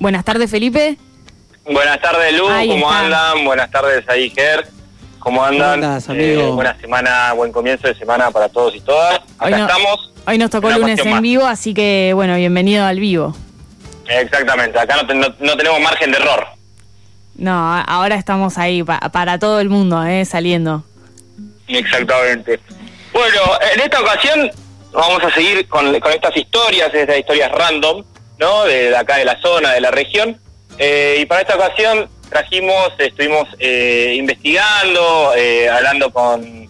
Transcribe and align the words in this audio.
Buenas 0.00 0.24
tardes, 0.24 0.50
Felipe. 0.50 0.96
Buenas 1.66 2.00
tardes, 2.00 2.32
Lu. 2.36 2.48
Ahí 2.48 2.68
¿Cómo 2.68 2.90
está. 2.90 3.04
andan? 3.04 3.44
Buenas 3.44 3.70
tardes, 3.70 4.08
ahí, 4.08 4.30
Ger. 4.30 4.66
¿Cómo 5.18 5.44
andan? 5.44 5.80
¿Cómo 5.80 5.86
andás, 5.86 6.08
amigo? 6.08 6.40
Eh, 6.40 6.50
buena 6.52 6.76
semana, 6.80 7.32
buen 7.34 7.52
comienzo 7.52 7.86
de 7.86 7.94
semana 7.94 8.30
para 8.30 8.48
todos 8.48 8.74
y 8.74 8.80
todas. 8.80 9.16
Acá 9.16 9.44
Hoy 9.46 9.50
no- 9.52 9.58
estamos. 9.66 10.12
Hoy 10.26 10.38
nos 10.38 10.50
tocó 10.50 10.70
lunes 10.70 10.98
en 11.04 11.10
más. 11.10 11.20
vivo, 11.20 11.46
así 11.46 11.74
que 11.74 12.12
bueno, 12.14 12.34
bienvenido 12.36 12.84
al 12.86 12.98
vivo. 12.98 13.36
Exactamente, 14.08 14.78
acá 14.78 14.96
no, 14.96 15.06
te- 15.06 15.14
no- 15.14 15.34
no 15.38 15.56
tenemos 15.56 15.80
margen 15.80 16.10
de 16.10 16.16
error. 16.18 16.46
No, 17.36 17.52
ahora 17.86 18.16
estamos 18.16 18.58
ahí 18.58 18.82
pa- 18.82 19.00
para 19.12 19.38
todo 19.38 19.60
el 19.60 19.68
mundo, 19.68 20.02
eh, 20.04 20.24
saliendo. 20.24 20.82
Exactamente. 21.68 22.58
Bueno, 23.12 23.38
en 23.74 23.80
esta 23.80 24.00
ocasión 24.00 24.50
vamos 24.92 25.22
a 25.22 25.30
seguir 25.32 25.68
con, 25.68 25.98
con 26.00 26.12
estas 26.12 26.36
historias, 26.36 26.92
estas 26.92 27.18
historias 27.18 27.52
random, 27.52 28.02
¿no? 28.40 28.64
De, 28.64 28.96
acá 28.96 29.18
de 29.18 29.24
la 29.24 29.40
zona, 29.40 29.72
de 29.72 29.80
la 29.80 29.90
región. 29.90 30.38
Eh, 30.78 31.18
y 31.20 31.26
para 31.26 31.42
esta 31.42 31.56
ocasión 31.56 32.08
trajimos, 32.30 32.92
estuvimos 32.98 33.46
eh, 33.58 34.14
investigando, 34.16 35.34
eh, 35.36 35.68
hablando 35.68 36.10
con, 36.10 36.68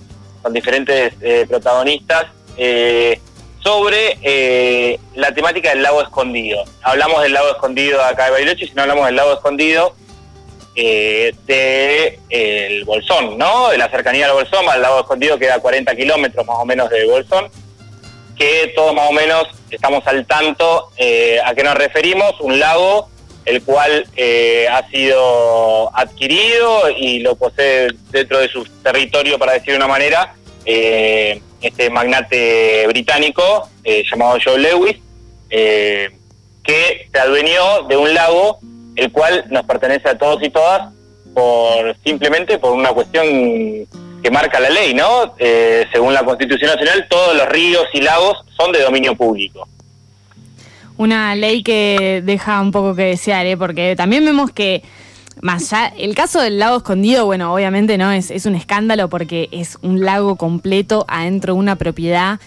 diferentes 0.50 1.12
eh, 1.20 1.44
protagonistas 1.46 2.26
eh, 2.56 3.20
sobre 3.62 4.18
eh, 4.22 4.98
la 5.14 5.32
temática 5.32 5.68
del 5.70 5.82
lago 5.82 6.02
escondido. 6.02 6.64
Hablamos 6.82 7.22
del 7.22 7.34
lago 7.34 7.50
escondido 7.50 8.02
acá 8.02 8.24
de 8.24 8.30
Bariloche, 8.32 8.66
si 8.66 8.72
no 8.72 8.82
hablamos 8.82 9.06
del 9.06 9.16
lago 9.16 9.34
escondido 9.34 9.94
eh, 10.74 11.34
de 11.46 12.18
el 12.30 12.84
Bolsón, 12.84 13.36
¿no? 13.36 13.68
De 13.68 13.76
la 13.76 13.90
cercanía 13.90 14.26
al 14.26 14.32
Bolsón, 14.32 14.66
al 14.68 14.80
lago 14.80 15.00
escondido 15.00 15.38
queda 15.38 15.56
a 15.56 15.60
40 15.60 15.94
kilómetros 15.94 16.46
más 16.46 16.56
o 16.58 16.64
menos 16.64 16.88
de 16.88 17.04
Bolsón, 17.06 17.50
que 18.40 18.72
todos 18.74 18.94
más 18.94 19.10
o 19.10 19.12
menos 19.12 19.44
estamos 19.70 20.06
al 20.06 20.24
tanto 20.24 20.88
eh, 20.96 21.38
a 21.44 21.54
qué 21.54 21.62
nos 21.62 21.74
referimos, 21.74 22.40
un 22.40 22.58
lago 22.58 23.10
el 23.44 23.62
cual 23.62 24.06
eh, 24.16 24.66
ha 24.70 24.88
sido 24.88 25.94
adquirido 25.94 26.88
y 26.96 27.18
lo 27.18 27.36
posee 27.36 27.88
dentro 28.10 28.38
de 28.38 28.48
su 28.48 28.64
territorio, 28.82 29.38
para 29.38 29.52
decir 29.52 29.72
de 29.72 29.76
una 29.76 29.88
manera, 29.88 30.34
eh, 30.64 31.42
este 31.60 31.90
magnate 31.90 32.86
británico 32.86 33.68
eh, 33.84 34.04
llamado 34.10 34.38
Joe 34.42 34.58
Lewis, 34.58 34.96
eh, 35.50 36.08
que 36.64 37.08
se 37.12 37.18
adueñó 37.18 37.82
de 37.88 37.96
un 37.98 38.14
lago 38.14 38.58
el 38.96 39.12
cual 39.12 39.44
nos 39.50 39.64
pertenece 39.66 40.08
a 40.08 40.16
todos 40.16 40.42
y 40.42 40.48
todas 40.48 40.94
por 41.34 41.94
simplemente 42.04 42.58
por 42.58 42.72
una 42.72 42.90
cuestión 42.90 43.86
que 44.22 44.30
marca 44.30 44.60
la 44.60 44.70
ley, 44.70 44.94
¿no? 44.94 45.34
Eh, 45.38 45.86
según 45.92 46.14
la 46.14 46.24
Constitución 46.24 46.70
Nacional, 46.70 47.06
todos 47.08 47.36
los 47.36 47.48
ríos 47.48 47.84
y 47.92 48.00
lagos 48.00 48.38
son 48.56 48.72
de 48.72 48.82
dominio 48.82 49.14
público. 49.14 49.66
Una 50.96 51.34
ley 51.34 51.62
que 51.62 52.22
deja 52.24 52.60
un 52.60 52.72
poco 52.72 52.94
que 52.94 53.04
desear, 53.04 53.46
¿eh? 53.46 53.56
porque 53.56 53.96
también 53.96 54.24
vemos 54.24 54.50
que 54.50 54.82
más 55.40 55.72
allá, 55.72 55.94
el 55.96 56.14
caso 56.14 56.40
del 56.40 56.58
lago 56.58 56.78
escondido, 56.78 57.24
bueno, 57.24 57.54
obviamente 57.54 57.96
no 57.96 58.12
es, 58.12 58.30
es 58.30 58.44
un 58.44 58.54
escándalo 58.54 59.08
porque 59.08 59.48
es 59.52 59.78
un 59.80 60.04
lago 60.04 60.36
completo 60.36 61.06
adentro 61.08 61.54
de 61.54 61.60
una 61.60 61.76
propiedad 61.76 62.38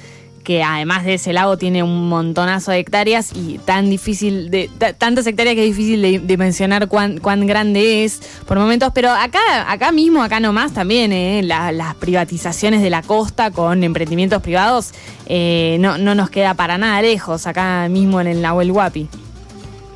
que 0.44 0.62
además 0.64 1.06
de 1.06 1.14
ese 1.16 1.32
lago 1.34 1.58
tiene 1.58 1.84
un 1.84 2.10
montonazo 2.10 2.72
de 2.72 2.80
hectáreas 2.80 3.32
y 3.34 3.60
tan 3.60 3.90
difícil 3.90 4.50
de 4.52 4.70
ta- 4.78 4.94
tantas 4.94 5.26
hectáreas 5.26 5.56
que 5.56 5.62
es 5.64 5.76
difícil 5.76 6.02
de 6.02 6.20
dimensionar 6.20 6.88
cuán, 6.88 7.18
cuán 7.20 7.48
grande 7.48 8.04
es 8.04 8.20
por 8.46 8.60
momentos, 8.60 8.92
pero 8.94 9.10
acá 9.12 9.40
acá 9.68 9.92
mismo, 9.92 10.22
acá 10.22 10.40
nomás 10.40 10.74
también, 10.74 11.14
¿eh? 11.14 11.42
La- 11.44 11.72
las 11.72 11.96
privatizaciones 11.96 12.82
de 12.82 12.90
la 12.90 13.02
costa 13.02 13.52
con 13.52 13.84
emprendimientos 13.84 14.42
privados 14.42 14.92
eh, 15.28 15.78
no, 15.80 15.98
no 15.98 16.14
nos 16.16 16.30
queda 16.30 16.54
para 16.54 16.78
nada 16.78 17.02
lejos, 17.02 17.48
acá 17.48 17.88
mismo 17.90 18.20
en 18.20 18.28
el 18.28 18.42
Nahuel 18.42 18.72
Huapi. 18.72 19.08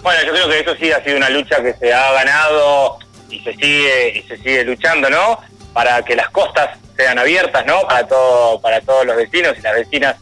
Bueno, 0.01 0.19
yo 0.25 0.31
creo 0.31 0.47
que 0.49 0.59
eso 0.61 0.75
sí 0.79 0.91
ha 0.91 1.03
sido 1.03 1.17
una 1.17 1.29
lucha 1.29 1.61
que 1.61 1.73
se 1.73 1.93
ha 1.93 2.11
ganado 2.13 2.97
y 3.29 3.39
se 3.39 3.53
sigue 3.55 4.19
y 4.19 4.27
se 4.27 4.37
sigue 4.37 4.63
luchando, 4.63 5.09
¿no? 5.09 5.37
Para 5.73 6.01
que 6.03 6.15
las 6.15 6.29
costas 6.29 6.77
sean 6.95 7.19
abiertas, 7.19 7.65
¿no? 7.65 7.81
Para 7.81 8.07
todo, 8.07 8.61
para 8.61 8.79
todos 8.81 9.05
los 9.05 9.17
vecinos 9.17 9.53
y 9.59 9.61
las 9.61 9.75
vecinas 9.75 10.15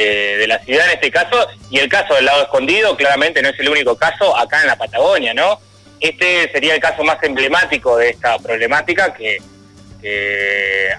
eh, 0.00 0.36
de 0.38 0.46
la 0.46 0.60
ciudad 0.60 0.86
en 0.86 0.92
este 0.92 1.10
caso. 1.10 1.48
Y 1.70 1.78
el 1.78 1.88
caso 1.88 2.14
del 2.14 2.26
lado 2.26 2.42
escondido, 2.42 2.96
claramente 2.96 3.42
no 3.42 3.48
es 3.48 3.58
el 3.58 3.68
único 3.68 3.96
caso 3.96 4.36
acá 4.36 4.60
en 4.60 4.68
la 4.68 4.76
Patagonia, 4.76 5.34
¿no? 5.34 5.60
Este 5.98 6.48
sería 6.52 6.74
el 6.74 6.80
caso 6.80 7.02
más 7.02 7.20
emblemático 7.22 7.96
de 7.96 8.10
esta 8.10 8.38
problemática 8.38 9.12
que, 9.12 9.38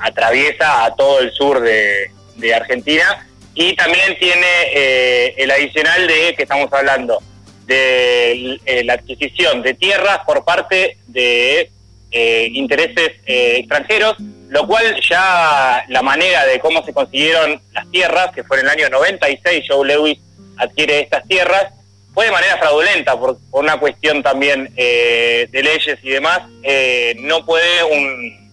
atraviesa 0.01 0.83
a 0.85 0.93
todo 0.93 1.21
el 1.21 1.31
sur 1.31 1.61
de, 1.61 2.11
Argentina 2.53 3.27
y 3.53 3.75
también 3.75 4.17
tiene 4.19 4.47
eh, 4.73 5.33
el 5.37 5.51
adicional 5.51 6.05
de 6.07 6.35
que 6.35 6.43
estamos 6.43 6.71
hablando 6.71 7.19
de 7.65 8.59
eh, 8.65 8.83
la 8.83 8.93
adquisición 8.93 9.61
de 9.61 9.75
tierras 9.75 10.19
por 10.25 10.43
parte 10.43 10.97
de 11.07 11.71
eh, 12.11 12.49
intereses 12.53 13.11
eh, 13.27 13.57
extranjeros, 13.59 14.15
lo 14.49 14.65
cual 14.65 14.99
ya 15.07 15.85
la 15.89 16.01
manera 16.01 16.43
de 16.47 16.59
cómo 16.59 16.83
se 16.83 16.91
consiguieron 16.91 17.61
tierras, 17.91 18.31
que 18.33 18.43
fue 18.43 18.59
en 18.59 18.65
el 18.65 18.71
año 18.71 18.89
96, 18.89 19.65
Joe 19.67 19.87
Lewis 19.87 20.19
adquiere 20.57 20.99
estas 20.99 21.25
tierras, 21.27 21.73
fue 22.13 22.25
de 22.25 22.31
manera 22.31 22.57
fraudulenta, 22.57 23.17
por, 23.17 23.37
una 23.51 23.79
cuestión 23.79 24.23
también 24.23 24.73
eh, 24.75 25.47
de 25.51 25.63
leyes 25.63 25.99
y 26.01 26.09
demás, 26.09 26.41
eh, 26.63 27.15
no 27.19 27.45
puede 27.45 27.83
un, 27.83 28.49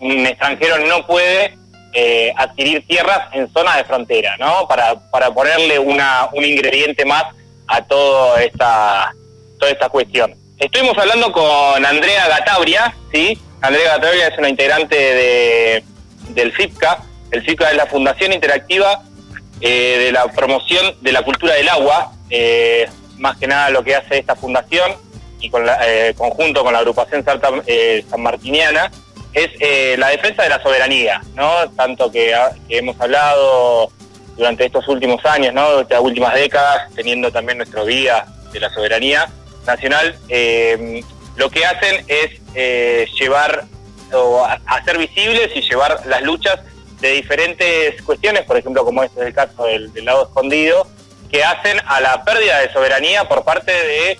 un 0.00 0.26
extranjero 0.26 0.78
no 0.86 1.06
puede 1.06 1.56
eh, 1.94 2.32
adquirir 2.36 2.86
tierras 2.86 3.28
en 3.32 3.52
zona 3.52 3.76
de 3.76 3.84
frontera, 3.84 4.36
¿no? 4.38 4.66
Para, 4.66 4.94
para 5.10 5.30
ponerle 5.30 5.78
una, 5.78 6.28
un 6.32 6.44
ingrediente 6.44 7.04
más 7.04 7.24
a 7.66 7.82
toda 7.84 8.42
esta, 8.42 9.12
toda 9.58 9.70
esta 9.70 9.88
cuestión. 9.88 10.34
Estuvimos 10.58 10.96
hablando 10.96 11.32
con 11.32 11.84
Andrea 11.84 12.28
Gatabria, 12.28 12.94
¿sí? 13.12 13.38
Andrea 13.60 13.96
Gatabria 13.96 14.28
es 14.28 14.38
una 14.38 14.48
integrante 14.48 14.96
de, 14.96 15.84
del 16.30 16.52
FIPCA. 16.52 17.02
El 17.32 17.42
FIPCA 17.42 17.70
es 17.70 17.76
la 17.76 17.86
Fundación 17.86 18.32
Interactiva 18.32 19.02
eh, 19.60 19.98
de 20.04 20.12
la 20.12 20.28
Promoción 20.28 20.94
de 21.00 21.12
la 21.12 21.22
Cultura 21.22 21.54
del 21.54 21.68
Agua. 21.68 22.12
Eh, 22.30 22.88
más 23.18 23.36
que 23.38 23.46
nada 23.46 23.70
lo 23.70 23.82
que 23.82 23.96
hace 23.96 24.18
esta 24.18 24.36
fundación 24.36 24.92
y 25.40 25.50
con 25.50 25.66
la, 25.66 25.78
eh, 25.86 26.14
conjunto 26.14 26.62
con 26.62 26.72
la 26.72 26.80
agrupación 26.80 27.24
Sarta, 27.24 27.50
eh, 27.66 28.04
San 28.08 28.22
Martiniana 28.22 28.90
es 29.32 29.50
la 29.98 30.08
defensa 30.08 30.42
de 30.42 30.50
la 30.50 30.62
soberanía, 30.62 31.22
¿no? 31.34 31.70
Tanto 31.74 32.12
que, 32.12 32.34
hemos 32.68 33.00
hablado 33.00 33.90
durante 34.36 34.66
estos 34.66 34.86
últimos 34.88 35.24
años, 35.24 35.54
¿no? 35.54 35.80
Estas 35.80 36.00
últimas 36.00 36.34
décadas, 36.34 36.92
teniendo 36.94 37.32
también 37.32 37.56
nuestro 37.56 37.86
día 37.86 38.26
de 38.52 38.60
la 38.60 38.68
soberanía 38.68 39.30
nacional, 39.66 40.18
lo 41.36 41.50
que 41.50 41.64
hacen 41.64 42.04
es 42.08 42.40
eh, 42.54 43.06
llevar 43.18 43.64
o 44.12 44.46
hacer 44.66 44.98
visibles 44.98 45.50
y 45.54 45.62
llevar 45.62 46.02
las 46.06 46.22
luchas 46.22 46.60
de 47.02 47.10
diferentes 47.10 48.00
cuestiones, 48.02 48.44
por 48.44 48.56
ejemplo, 48.56 48.84
como 48.84 49.02
este 49.02 49.20
es 49.20 49.26
el 49.26 49.34
caso 49.34 49.64
del, 49.64 49.92
lado 50.04 50.22
escondido, 50.22 50.86
que 51.30 51.42
hacen 51.42 51.78
a 51.84 52.00
la 52.00 52.22
pérdida 52.24 52.60
de 52.60 52.72
soberanía 52.72 53.28
por 53.28 53.44
parte 53.44 53.72
de 53.72 54.18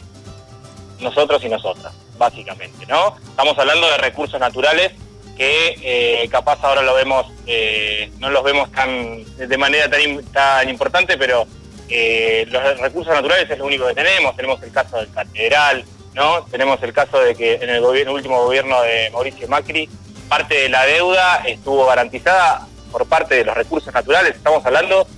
nosotros 0.99 1.43
y 1.45 1.49
nosotras, 1.49 1.95
básicamente, 2.19 2.85
¿no? 2.87 3.17
Estamos 3.25 3.57
hablando 3.57 3.89
de 3.89 3.99
recursos 3.99 4.39
naturales 4.41 4.93
que 5.37 5.77
eh, 5.81 6.29
capaz 6.29 6.59
ahora 6.63 6.83
lo 6.83 6.95
vemos, 6.95 7.27
eh, 7.47 8.11
no 8.19 8.31
los 8.31 8.43
vemos 8.43 8.71
tan 8.73 9.25
de 9.37 9.59
manera 9.59 9.89
tan, 9.89 10.25
tan 10.33 10.69
importante, 10.69 11.17
pero 11.17 11.47
eh, 11.89 12.47
los 12.49 12.81
recursos 12.81 13.15
naturales 13.15 13.49
es 13.49 13.59
lo 13.59 13.67
único 13.67 13.87
que 13.87 13.95
tenemos. 13.95 14.35
Tenemos 14.35 14.61
el 14.63 14.73
caso 14.73 14.97
del 14.97 15.11
catedral, 15.13 15.85
¿no? 16.15 16.45
Tenemos 16.47 16.83
el 16.83 16.93
caso 16.93 17.21
de 17.21 17.37
que 17.37 17.55
en 17.55 17.71
el, 17.71 17.81
gobierno, 17.81 18.13
último 18.13 18.43
gobierno 18.43 18.83
de 18.83 19.09
Mauricio 19.11 19.47
Macri, 19.47 19.89
parte 20.29 20.55
de 20.55 20.69
la 20.69 20.85
deuda 20.85 21.43
estuvo 21.47 21.87
garantizada 21.87 22.67
por 22.93 23.07
parte 23.07 23.35
de 23.37 23.45
los 23.45 23.57
recursos 23.57 23.93
naturales. 23.93 24.37
Estamos 24.37 24.65
hablando 24.65 25.09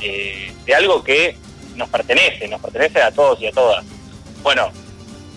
eh, 0.00 0.52
de 0.66 0.74
algo 0.74 1.02
que 1.02 1.36
nos 1.76 1.88
pertenece, 1.88 2.48
nos 2.48 2.60
pertenece 2.60 3.00
a 3.00 3.10
todos 3.12 3.40
y 3.40 3.46
a 3.46 3.52
todas. 3.52 3.84
Bueno, 4.42 4.70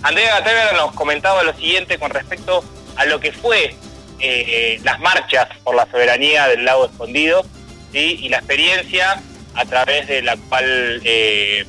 Andrea 0.02 0.40
Gatevera 0.40 0.74
nos 0.74 0.92
comentaba 0.94 1.44
lo 1.44 1.54
siguiente 1.54 1.98
con 1.98 2.10
respecto 2.12 2.64
a 2.98 3.06
lo 3.06 3.20
que 3.20 3.32
fue 3.32 3.76
eh, 4.20 4.80
las 4.84 5.00
marchas 5.00 5.48
por 5.64 5.76
la 5.76 5.90
soberanía 5.90 6.48
del 6.48 6.66
lago 6.66 6.86
escondido 6.86 7.44
¿sí? 7.94 8.18
y 8.22 8.30
la 8.30 8.38
experiencia 8.38 9.22
a 9.56 9.66
través 9.66 10.08
de 10.08 10.22
la 10.24 10.36
cual 10.50 11.02
eh, 11.06 11.66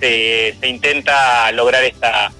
se, 0.00 0.56
se 0.60 0.68
intenta 0.68 1.50
lograr 1.52 1.82
esta, 1.84 2.30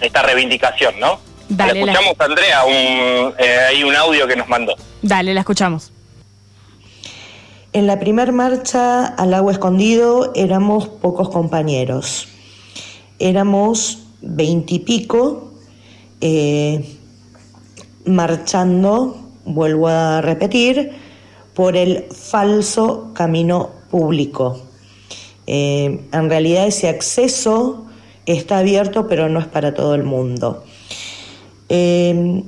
esta 0.00 0.22
reivindicación, 0.22 0.98
¿no? 1.00 1.20
Dale, 1.48 1.74
Le 1.74 1.84
la- 1.86 1.92
escuchamos 1.92 2.20
Andrea, 2.20 2.64
un, 2.64 3.34
eh, 3.38 3.58
hay 3.68 3.84
un 3.84 3.94
audio 3.96 4.26
que 4.26 4.36
nos 4.36 4.48
mandó. 4.48 4.74
Dale, 5.02 5.34
la 5.34 5.40
escuchamos. 5.40 5.92
En 7.74 7.88
la 7.88 7.98
primer 7.98 8.30
marcha 8.30 9.04
al 9.04 9.32
lago 9.32 9.50
escondido 9.50 10.30
éramos 10.36 10.86
pocos 10.86 11.28
compañeros. 11.28 12.28
Éramos 13.18 14.06
veintipico 14.22 15.54
eh, 16.20 16.84
marchando, 18.04 19.16
vuelvo 19.44 19.88
a 19.88 20.20
repetir, 20.20 20.92
por 21.52 21.76
el 21.76 22.04
falso 22.12 23.10
camino 23.12 23.70
público. 23.90 24.62
Eh, 25.48 26.06
en 26.12 26.30
realidad 26.30 26.68
ese 26.68 26.88
acceso 26.88 27.86
está 28.24 28.58
abierto, 28.58 29.08
pero 29.08 29.28
no 29.28 29.40
es 29.40 29.48
para 29.48 29.74
todo 29.74 29.96
el 29.96 30.04
mundo. 30.04 30.62
Eh, 31.68 32.44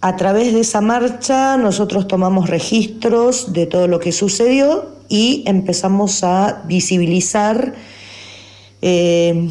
a 0.00 0.16
través 0.16 0.52
de 0.52 0.60
esa 0.60 0.80
marcha 0.80 1.56
nosotros 1.56 2.06
tomamos 2.06 2.50
registros 2.50 3.52
de 3.52 3.66
todo 3.66 3.88
lo 3.88 3.98
que 3.98 4.12
sucedió 4.12 4.96
y 5.08 5.42
empezamos 5.46 6.22
a 6.22 6.62
visibilizar 6.66 7.74
eh, 8.82 9.50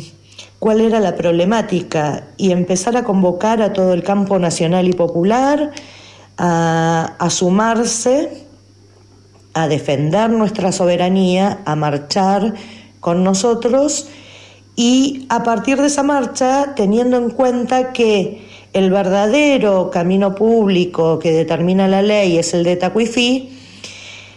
cuál 0.60 0.82
era 0.82 1.00
la 1.00 1.16
problemática 1.16 2.28
y 2.38 2.52
empezar 2.52 2.96
a 2.96 3.04
convocar 3.04 3.62
a 3.62 3.74
todo 3.74 3.94
el 3.94 4.04
campo 4.04 4.40
nacional 4.40 4.88
y 4.88 4.94
popular 4.94 5.72
a, 6.38 7.16
a 7.18 7.30
sumarse, 7.30 8.46
a 9.54 9.68
defender 9.68 10.30
nuestra 10.30 10.72
soberanía, 10.72 11.62
a 11.66 11.76
marchar 11.76 12.54
con 13.00 13.24
nosotros. 13.24 14.10
Y 14.76 15.26
a 15.30 15.44
partir 15.44 15.80
de 15.80 15.88
esa 15.88 16.04
marcha, 16.04 16.74
teniendo 16.76 17.18
en 17.18 17.30
cuenta 17.30 17.94
que 17.94 18.46
el 18.76 18.92
verdadero 18.92 19.90
camino 19.90 20.36
público 20.36 21.18
que 21.18 21.32
determina 21.32 21.88
la 21.88 22.02
ley 22.02 22.38
es 22.38 22.54
el 22.54 22.66
de 22.66 22.76
Tacuifí, 22.76 23.58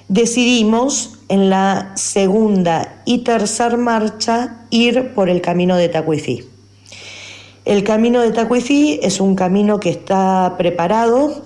decidimos 0.07 1.19
en 1.29 1.51
la 1.51 1.91
segunda 1.97 3.03
y 3.05 3.19
tercera 3.25 3.77
marcha 3.77 4.65
ir 4.71 5.13
por 5.13 5.29
el 5.29 5.41
camino 5.41 5.77
de 5.77 5.89
Tacuifí. 5.89 6.45
El 7.65 7.83
camino 7.83 8.21
de 8.21 8.31
Tacuifí 8.31 9.01
es 9.03 9.21
un 9.21 9.35
camino 9.35 9.81
que 9.81 9.91
está 9.91 10.55
preparado 10.57 11.43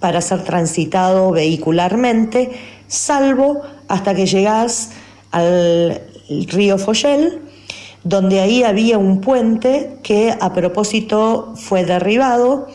para 0.00 0.20
ser 0.20 0.42
transitado 0.42 1.30
vehicularmente, 1.30 2.50
salvo 2.88 3.62
hasta 3.86 4.16
que 4.16 4.26
llegas 4.26 4.90
al 5.30 6.02
río 6.48 6.76
Foyel, 6.76 7.49
donde 8.04 8.40
ahí 8.40 8.62
había 8.62 8.98
un 8.98 9.20
puente 9.20 9.98
que 10.02 10.34
a 10.38 10.52
propósito 10.52 11.52
fue 11.56 11.84
derribado. 11.84 12.68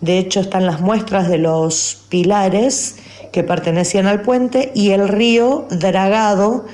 De 0.00 0.18
hecho, 0.18 0.40
están 0.40 0.66
las 0.66 0.80
muestras 0.80 1.28
de 1.28 1.38
los 1.38 2.04
pilares 2.08 2.96
que 3.32 3.42
pertenecían 3.42 4.06
al 4.06 4.22
puente 4.22 4.72
y 4.74 4.90
el 4.90 5.08
río 5.08 5.66
dragado 5.70 6.64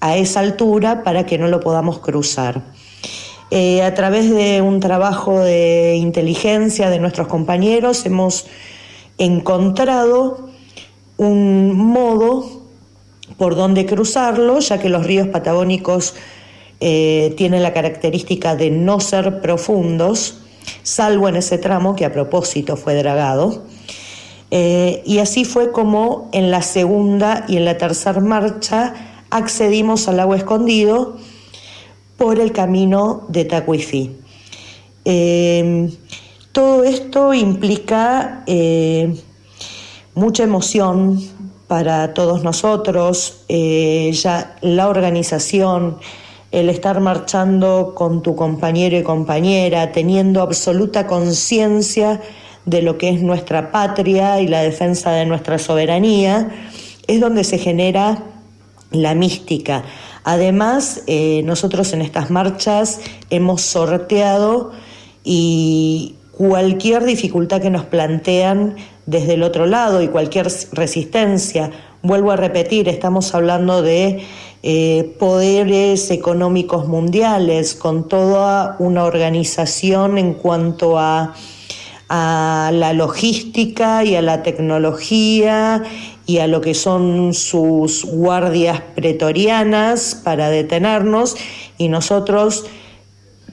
a 0.00 0.16
esa 0.16 0.40
altura 0.40 1.02
para 1.02 1.24
que 1.26 1.38
no 1.38 1.48
lo 1.48 1.60
podamos 1.60 1.98
cruzar. 2.00 2.62
Eh, 3.50 3.82
a 3.82 3.94
través 3.94 4.30
de 4.30 4.62
un 4.62 4.80
trabajo 4.80 5.40
de 5.40 5.96
inteligencia 5.96 6.90
de 6.90 6.98
nuestros 6.98 7.28
compañeros 7.28 8.04
hemos 8.04 8.46
encontrado 9.18 10.48
un 11.16 11.72
modo 11.76 12.62
por 13.36 13.54
donde 13.54 13.86
cruzarlo, 13.86 14.58
ya 14.60 14.78
que 14.78 14.88
los 14.88 15.06
ríos 15.06 15.28
patagónicos 15.28 16.14
eh, 16.80 17.34
tienen 17.36 17.62
la 17.62 17.72
característica 17.72 18.56
de 18.56 18.70
no 18.70 19.00
ser 19.00 19.40
profundos, 19.40 20.38
salvo 20.82 21.28
en 21.28 21.36
ese 21.36 21.58
tramo 21.58 21.94
que 21.94 22.04
a 22.04 22.12
propósito 22.12 22.76
fue 22.76 22.94
dragado. 22.94 23.64
Eh, 24.50 25.02
y 25.06 25.18
así 25.18 25.44
fue 25.44 25.72
como 25.72 26.28
en 26.32 26.50
la 26.50 26.62
segunda 26.62 27.44
y 27.48 27.56
en 27.56 27.64
la 27.64 27.78
tercera 27.78 28.20
marcha 28.20 29.22
accedimos 29.30 30.08
al 30.08 30.20
agua 30.20 30.36
escondido 30.36 31.16
por 32.16 32.38
el 32.38 32.52
camino 32.52 33.24
de 33.28 33.44
Tacuifí. 33.44 34.16
Eh, 35.04 35.90
todo 36.52 36.84
esto 36.84 37.34
implica 37.34 38.44
mucha 40.14 40.44
emoción 40.44 41.20
para 41.66 42.14
todos 42.14 42.44
nosotros, 42.44 43.44
ya 43.48 44.56
la 44.60 44.88
organización, 44.88 45.98
el 46.54 46.68
estar 46.68 47.00
marchando 47.00 47.94
con 47.96 48.22
tu 48.22 48.36
compañero 48.36 48.96
y 48.96 49.02
compañera, 49.02 49.90
teniendo 49.90 50.40
absoluta 50.40 51.08
conciencia 51.08 52.20
de 52.64 52.80
lo 52.80 52.96
que 52.96 53.08
es 53.08 53.20
nuestra 53.22 53.72
patria 53.72 54.40
y 54.40 54.46
la 54.46 54.62
defensa 54.62 55.10
de 55.10 55.26
nuestra 55.26 55.58
soberanía, 55.58 56.48
es 57.08 57.20
donde 57.20 57.42
se 57.42 57.58
genera 57.58 58.22
la 58.92 59.16
mística. 59.16 59.82
Además, 60.22 61.02
eh, 61.08 61.42
nosotros 61.44 61.92
en 61.92 62.02
estas 62.02 62.30
marchas 62.30 63.00
hemos 63.30 63.60
sorteado 63.62 64.70
y 65.24 66.14
cualquier 66.30 67.04
dificultad 67.04 67.62
que 67.62 67.70
nos 67.70 67.84
plantean 67.84 68.76
desde 69.06 69.34
el 69.34 69.42
otro 69.42 69.66
lado 69.66 70.02
y 70.02 70.08
cualquier 70.08 70.46
resistencia, 70.70 71.72
vuelvo 72.02 72.30
a 72.30 72.36
repetir, 72.36 72.88
estamos 72.88 73.34
hablando 73.34 73.82
de 73.82 74.24
eh, 74.66 75.14
poderes 75.18 76.10
económicos 76.10 76.88
mundiales, 76.88 77.74
con 77.74 78.08
toda 78.08 78.76
una 78.78 79.04
organización 79.04 80.16
en 80.16 80.32
cuanto 80.32 80.98
a, 80.98 81.34
a 82.08 82.70
la 82.72 82.94
logística 82.94 84.04
y 84.04 84.16
a 84.16 84.22
la 84.22 84.42
tecnología 84.42 85.82
y 86.24 86.38
a 86.38 86.46
lo 86.46 86.62
que 86.62 86.72
son 86.72 87.34
sus 87.34 88.06
guardias 88.06 88.80
pretorianas 88.94 90.18
para 90.24 90.48
detenernos. 90.48 91.36
Y 91.76 91.88
nosotros 91.88 92.64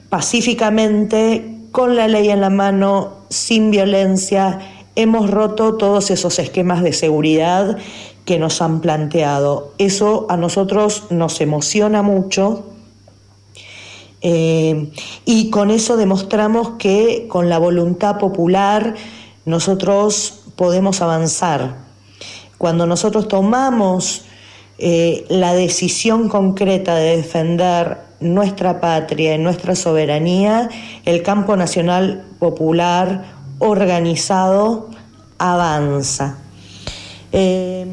pacíficamente, 0.08 1.58
con 1.72 1.94
la 1.94 2.08
ley 2.08 2.30
en 2.30 2.40
la 2.40 2.48
mano, 2.48 3.18
sin 3.28 3.70
violencia, 3.70 4.60
hemos 4.94 5.30
roto 5.30 5.74
todos 5.74 6.10
esos 6.10 6.38
esquemas 6.38 6.82
de 6.82 6.94
seguridad 6.94 7.76
que 8.24 8.38
nos 8.38 8.62
han 8.62 8.80
planteado. 8.80 9.72
Eso 9.78 10.26
a 10.28 10.36
nosotros 10.36 11.04
nos 11.10 11.40
emociona 11.40 12.02
mucho 12.02 12.64
eh, 14.22 14.92
y 15.24 15.50
con 15.50 15.70
eso 15.70 15.96
demostramos 15.96 16.70
que 16.78 17.26
con 17.28 17.48
la 17.48 17.58
voluntad 17.58 18.18
popular 18.18 18.94
nosotros 19.44 20.44
podemos 20.54 21.02
avanzar. 21.02 21.76
Cuando 22.56 22.86
nosotros 22.86 23.26
tomamos 23.26 24.24
eh, 24.78 25.26
la 25.28 25.54
decisión 25.54 26.28
concreta 26.28 26.94
de 26.94 27.16
defender 27.16 27.98
nuestra 28.20 28.80
patria 28.80 29.34
y 29.34 29.38
nuestra 29.38 29.74
soberanía, 29.74 30.68
el 31.04 31.22
campo 31.24 31.56
nacional 31.56 32.24
popular 32.38 33.24
organizado 33.58 34.88
avanza. 35.38 36.38
Eh, 37.32 37.86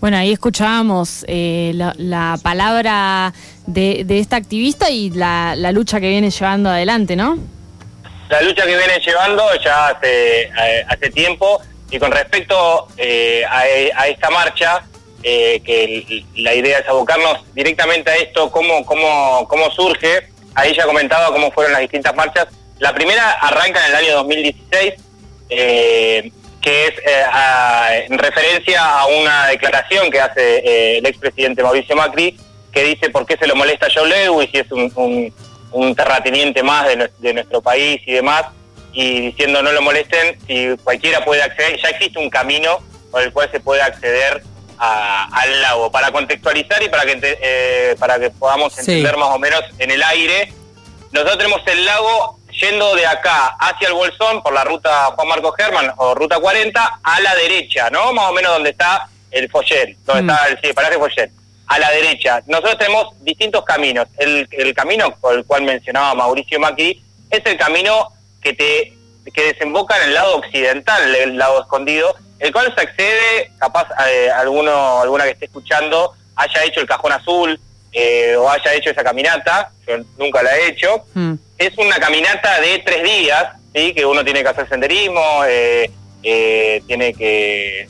bueno, 0.00 0.16
ahí 0.16 0.32
escuchábamos 0.32 1.24
eh, 1.26 1.72
la, 1.74 2.38
palabra 2.42 3.32
de, 3.66 4.06
esta 4.08 4.36
activista 4.36 4.90
y 4.90 5.10
la, 5.10 5.54
lucha 5.72 6.00
que 6.00 6.08
viene 6.08 6.30
llevando 6.30 6.70
adelante, 6.70 7.16
¿no? 7.16 7.38
La 8.28 8.42
lucha 8.42 8.64
que 8.64 8.76
viene 8.76 9.00
llevando 9.04 9.42
ya 9.64 9.88
hace, 9.88 10.42
eh, 10.42 10.84
hace 10.88 11.10
tiempo 11.10 11.60
y 11.90 11.98
con 11.98 12.10
respecto 12.12 12.88
a, 13.48 14.06
esta 14.06 14.30
marcha, 14.30 14.84
que 15.22 16.24
la 16.36 16.54
idea 16.54 16.78
es 16.78 16.88
abocarnos 16.88 17.44
directamente 17.54 18.10
a 18.10 18.16
esto, 18.16 18.50
cómo, 18.50 18.84
cómo, 18.84 19.46
cómo 19.48 19.70
surge, 19.70 20.28
ahí 20.54 20.74
ya 20.74 20.84
comentaba 20.84 21.32
cómo 21.32 21.50
fueron 21.52 21.72
las 21.72 21.82
distintas 21.82 22.14
marchas. 22.14 22.48
La 22.78 22.94
primera 22.94 23.32
arranca 23.32 23.80
en 23.86 23.92
el 23.92 23.96
año 23.96 24.14
2016. 24.16 24.94
Eh, 25.48 26.32
que 26.66 26.86
es 26.88 26.98
eh, 26.98 28.06
en 28.08 28.18
referencia 28.18 28.84
a 28.84 29.06
una 29.06 29.46
declaración 29.46 30.10
que 30.10 30.20
hace 30.20 30.58
eh, 30.58 30.98
el 30.98 31.06
expresidente 31.06 31.62
Mauricio 31.62 31.94
Macri, 31.94 32.36
que 32.72 32.82
dice 32.82 33.08
por 33.08 33.24
qué 33.24 33.36
se 33.36 33.46
lo 33.46 33.54
molesta 33.54 33.86
a 33.86 33.88
Joe 33.94 34.08
Lewis 34.08 34.50
si 34.50 34.58
es 34.58 34.72
un, 34.72 35.32
terrateniente 35.94 36.64
más 36.64 36.88
de, 36.88 37.32
nuestro 37.34 37.62
país 37.62 38.00
y 38.04 38.14
demás, 38.14 38.46
y 38.92 39.20
diciendo 39.20 39.62
no 39.62 39.70
lo 39.70 39.80
molesten, 39.80 40.40
si 40.48 40.76
cualquiera 40.82 41.24
puede 41.24 41.40
acceder, 41.40 41.80
ya 41.80 41.90
existe 41.90 42.18
un 42.18 42.30
camino 42.30 42.80
por 43.12 43.22
el 43.22 43.32
cual 43.32 43.48
se 43.52 43.60
puede 43.60 43.82
acceder 43.82 44.42
al 44.78 45.62
lago. 45.62 45.92
Para 45.92 46.10
contextualizar 46.10 46.82
y 46.82 46.88
para 46.88 47.04
que, 47.04 47.20
eh, 47.22 47.96
para 48.00 48.18
que 48.18 48.30
podamos 48.30 48.76
entender 48.76 49.16
más 49.16 49.28
o 49.28 49.38
menos 49.38 49.62
en 49.78 49.92
el 49.92 50.02
aire, 50.02 50.52
nosotros 51.12 51.38
tenemos 51.38 51.60
el 51.68 51.84
lago 51.84 52.40
yendo 52.60 52.94
de 52.94 53.06
acá 53.06 53.56
hacia 53.58 53.88
el 53.88 53.94
Bolsón 53.94 54.42
por 54.42 54.52
la 54.52 54.64
ruta 54.64 55.06
Juan 55.14 55.28
Marcos 55.28 55.54
Germán 55.56 55.92
o 55.96 56.14
ruta 56.14 56.38
40 56.38 57.00
a 57.02 57.20
la 57.20 57.34
derecha, 57.34 57.90
¿no? 57.90 58.12
Más 58.12 58.30
o 58.30 58.32
menos 58.32 58.52
donde 58.52 58.70
está 58.70 59.08
el 59.30 59.50
Follet, 59.50 59.96
donde 60.04 60.22
mm. 60.22 60.30
está 60.30 60.48
el 60.48 60.60
sí, 60.60 60.72
paraje 60.72 60.98
Follet. 60.98 61.30
A 61.68 61.80
la 61.80 61.90
derecha. 61.90 62.42
Nosotros 62.46 62.78
tenemos 62.78 63.08
distintos 63.24 63.64
caminos. 63.64 64.06
El, 64.18 64.48
camino 64.74 65.10
por 65.20 65.34
el 65.34 65.44
cual 65.44 65.62
mencionaba 65.62 66.14
Mauricio 66.14 66.60
Macri 66.60 67.02
es 67.28 67.44
el 67.44 67.56
camino 67.56 68.08
que 68.40 68.52
te 68.52 68.92
que 69.34 69.52
desemboca 69.52 69.96
en 69.96 70.04
el 70.04 70.14
lado 70.14 70.36
occidental, 70.36 71.12
el 71.12 71.36
lado 71.36 71.62
escondido, 71.62 72.14
el 72.38 72.52
cual 72.52 72.72
se 72.76 72.80
accede, 72.80 73.50
capaz 73.58 73.88
eh, 74.08 74.30
alguno, 74.30 75.00
alguna 75.00 75.24
que 75.24 75.30
esté 75.30 75.46
escuchando 75.46 76.14
haya 76.36 76.64
hecho 76.64 76.80
el 76.80 76.86
cajón 76.86 77.10
azul, 77.12 77.58
eh, 77.98 78.36
o 78.36 78.50
haya 78.50 78.74
hecho 78.74 78.90
esa 78.90 79.02
caminata, 79.02 79.70
yo 79.88 79.96
nunca 80.18 80.42
la 80.42 80.54
he 80.54 80.68
hecho. 80.68 81.06
Hmm. 81.14 81.36
Es 81.56 81.78
una 81.78 81.96
caminata 81.96 82.60
de 82.60 82.80
tres 82.80 83.02
días, 83.02 83.54
¿sí? 83.74 83.94
que 83.94 84.04
uno 84.04 84.22
tiene 84.22 84.42
que 84.42 84.48
hacer 84.50 84.68
senderismo, 84.68 85.22
eh, 85.48 85.90
eh, 86.22 86.82
tiene 86.86 87.14
que, 87.14 87.88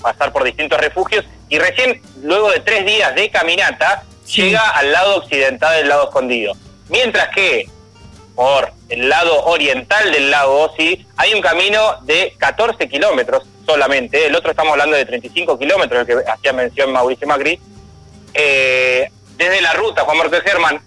pasar 0.00 0.32
por 0.32 0.42
distintos 0.42 0.80
refugios, 0.80 1.26
y 1.50 1.58
recién 1.58 2.00
luego 2.22 2.50
de 2.50 2.60
tres 2.60 2.86
días 2.86 3.14
de 3.14 3.30
caminata 3.30 4.04
llega 4.34 4.70
al 4.70 4.90
lado 4.90 5.16
occidental 5.18 5.76
del 5.76 5.90
lado 5.90 6.04
escondido. 6.04 6.54
Mientras 6.88 7.28
que 7.34 7.68
por 8.34 8.72
el 8.88 9.10
lado 9.10 9.44
oriental 9.44 10.12
del 10.12 10.30
lago, 10.30 10.72
sí, 10.78 11.06
hay 11.18 11.34
un 11.34 11.42
camino 11.42 11.98
de 12.04 12.32
14 12.38 12.88
kilómetros 12.88 13.42
solamente, 13.66 14.28
el 14.28 14.34
otro 14.34 14.52
estamos 14.52 14.72
hablando 14.72 14.96
de 14.96 15.04
35 15.04 15.58
kilómetros, 15.58 16.00
el 16.00 16.06
que 16.06 16.30
hacía 16.30 16.54
mención 16.54 16.90
Mauricio 16.90 17.28
Macri, 17.28 17.60
eh, 18.32 19.10
desde 19.42 19.60
la 19.60 19.72
ruta 19.72 20.02
Juan 20.02 20.18
Marcos 20.18 20.40
Germán, 20.44 20.80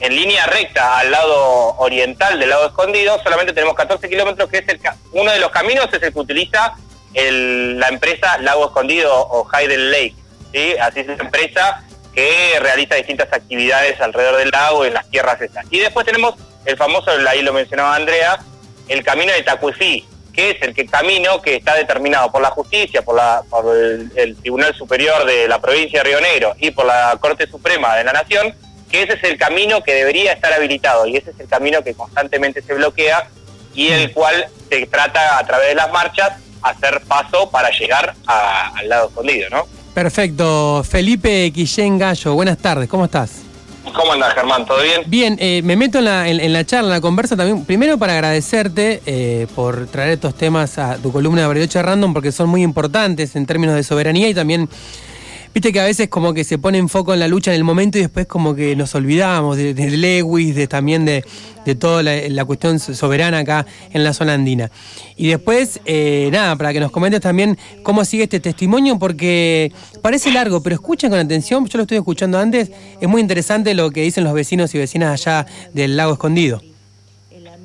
en 0.00 0.16
línea 0.16 0.46
recta 0.46 0.98
al 0.98 1.10
lado 1.10 1.76
oriental 1.78 2.38
del 2.40 2.50
lado 2.50 2.68
escondido, 2.68 3.22
solamente 3.22 3.52
tenemos 3.52 3.74
14 3.74 4.08
kilómetros, 4.08 4.48
que 4.48 4.58
es 4.58 4.68
el, 4.68 4.80
uno 5.12 5.30
de 5.30 5.38
los 5.38 5.50
caminos 5.50 5.88
es 5.92 6.02
el 6.02 6.12
que 6.12 6.18
utiliza 6.18 6.74
la 7.14 7.88
empresa 7.88 8.38
Lago 8.38 8.66
Escondido 8.66 9.14
o 9.14 9.48
Hayden 9.52 9.90
Lake, 9.90 10.14
¿sí? 10.52 10.74
así 10.80 11.00
es 11.00 11.06
la 11.06 11.14
empresa 11.14 11.84
que 12.14 12.58
realiza 12.60 12.94
distintas 12.94 13.32
actividades 13.32 14.00
alrededor 14.00 14.38
del 14.38 14.50
lago 14.50 14.84
y 14.84 14.88
en 14.88 14.94
las 14.94 15.08
tierras 15.10 15.40
estas. 15.40 15.66
Y 15.70 15.78
después 15.78 16.06
tenemos 16.06 16.34
el 16.64 16.76
famoso, 16.76 17.10
ahí 17.28 17.42
lo 17.42 17.52
mencionaba 17.52 17.94
Andrea, 17.94 18.38
el 18.88 19.04
camino 19.04 19.32
de 19.32 19.42
Tacuifí, 19.42 20.06
que 20.40 20.50
es 20.52 20.62
el 20.62 20.74
que 20.74 20.86
camino 20.86 21.42
que 21.42 21.56
está 21.56 21.74
determinado 21.74 22.32
por 22.32 22.40
la 22.40 22.48
justicia, 22.48 23.02
por, 23.02 23.14
la, 23.14 23.42
por 23.50 23.76
el, 23.76 24.36
Tribunal 24.36 24.74
Superior 24.74 25.26
de 25.26 25.46
la 25.46 25.60
provincia 25.60 26.02
de 26.02 26.08
Río 26.08 26.20
Negro 26.22 26.54
y 26.58 26.70
por 26.70 26.86
la 26.86 27.18
Corte 27.20 27.46
Suprema 27.46 27.94
de 27.96 28.04
la 28.04 28.12
Nación, 28.14 28.54
que 28.90 29.02
ese 29.02 29.14
es 29.14 29.24
el 29.24 29.36
camino 29.36 29.82
que 29.82 29.92
debería 29.92 30.32
estar 30.32 30.50
habilitado 30.50 31.06
y 31.06 31.16
ese 31.16 31.32
es 31.32 31.40
el 31.40 31.46
camino 31.46 31.84
que 31.84 31.92
constantemente 31.92 32.62
se 32.62 32.72
bloquea 32.72 33.28
y 33.74 33.88
el 33.88 34.08
mm. 34.08 34.12
cual 34.14 34.46
se 34.70 34.86
trata 34.86 35.38
a 35.38 35.46
través 35.46 35.68
de 35.68 35.74
las 35.74 35.92
marchas 35.92 36.32
hacer 36.62 37.02
paso 37.06 37.50
para 37.50 37.68
llegar 37.70 38.14
al 38.26 38.88
lado 38.88 39.08
escondido, 39.08 39.50
¿no? 39.50 39.66
Perfecto. 39.92 40.82
Felipe 40.84 41.52
Quillén 41.52 41.98
Gallo, 41.98 42.32
buenas 42.32 42.56
tardes, 42.56 42.88
¿cómo 42.88 43.04
estás? 43.04 43.49
¿Cómo 43.84 44.12
andas, 44.12 44.34
Germán? 44.34 44.66
¿Todo 44.66 44.82
bien? 44.82 45.02
Bien, 45.06 45.36
eh, 45.40 45.62
me 45.64 45.74
meto 45.74 45.98
en 45.98 46.04
la, 46.04 46.28
en, 46.28 46.52
la, 46.52 46.64
charla, 46.64 46.88
en 46.88 46.94
la 46.94 47.00
conversa 47.00 47.36
también. 47.36 47.64
Primero 47.64 47.98
para 47.98 48.12
agradecerte 48.12 49.00
eh, 49.06 49.46
por 49.54 49.86
traer 49.86 50.12
estos 50.12 50.34
temas 50.34 50.78
a 50.78 50.96
tu 50.98 51.10
columna 51.10 51.42
de 51.42 51.46
Bariloche 51.48 51.82
Random, 51.82 52.12
porque 52.12 52.30
son 52.30 52.48
muy 52.48 52.62
importantes 52.62 53.36
en 53.36 53.46
términos 53.46 53.74
de 53.74 53.82
soberanía 53.82 54.28
y 54.28 54.34
también 54.34 54.68
Viste 55.52 55.72
que 55.72 55.80
a 55.80 55.84
veces 55.84 56.08
como 56.08 56.32
que 56.32 56.44
se 56.44 56.58
pone 56.58 56.78
en 56.78 56.88
foco 56.88 57.12
en 57.12 57.18
la 57.18 57.26
lucha 57.26 57.50
en 57.50 57.56
el 57.56 57.64
momento 57.64 57.98
y 57.98 58.02
después 58.02 58.26
como 58.26 58.54
que 58.54 58.76
nos 58.76 58.94
olvidamos 58.94 59.56
de, 59.56 59.74
Lewis, 59.74 60.54
de 60.54 60.68
también 60.68 61.04
de, 61.04 61.24
toda 61.74 62.04
la, 62.04 62.44
cuestión 62.44 62.78
soberana 62.78 63.38
acá 63.38 63.66
en 63.92 64.04
la 64.04 64.12
zona 64.12 64.34
andina. 64.34 64.70
Y 65.16 65.28
después, 65.28 65.80
eh, 65.86 66.28
nada, 66.30 66.54
para 66.54 66.72
que 66.72 66.78
nos 66.78 66.92
comentes 66.92 67.20
también 67.20 67.58
cómo 67.82 68.04
sigue 68.04 68.24
este 68.24 68.38
testimonio, 68.38 69.00
porque 69.00 69.72
parece 70.02 70.30
largo, 70.30 70.62
pero 70.62 70.74
escuchen 70.74 71.10
con 71.10 71.18
atención, 71.18 71.66
yo 71.66 71.78
lo 71.78 71.82
estoy 71.82 71.98
escuchando 71.98 72.38
antes, 72.38 72.70
es 73.00 73.08
muy 73.08 73.20
interesante 73.20 73.74
lo 73.74 73.90
que 73.90 74.02
dicen 74.02 74.22
los 74.22 74.34
vecinos 74.34 74.72
y 74.76 74.78
vecinas 74.78 75.26
allá 75.26 75.46
del 75.72 75.96
lago 75.96 76.12
escondido. 76.12 76.62